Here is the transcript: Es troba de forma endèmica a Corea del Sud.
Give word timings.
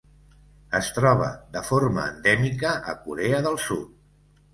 Es 0.77 0.87
troba 0.93 1.27
de 1.57 1.61
forma 1.67 2.05
endèmica 2.13 2.71
a 2.95 2.97
Corea 3.05 3.43
del 3.49 3.59
Sud. 3.67 3.93